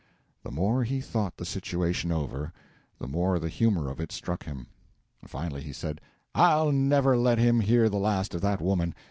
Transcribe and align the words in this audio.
The 0.41 0.49
more 0.49 0.83
he 0.83 0.99
thought 0.99 1.37
the 1.37 1.45
situation 1.45 2.11
over, 2.11 2.51
the 2.97 3.07
more 3.07 3.37
the 3.37 3.49
humor 3.49 3.87
of 3.87 3.99
it 3.99 4.11
struck 4.11 4.45
him. 4.45 4.65
Finally 5.27 5.61
he 5.61 5.73
said, 5.73 6.01
"I'll 6.33 6.71
never 6.71 7.15
let 7.15 7.37
him 7.37 7.59
hear 7.59 7.87
the 7.87 7.97
last 7.97 8.33
of 8.33 8.41
that 8.41 8.61
woman. 8.61 8.95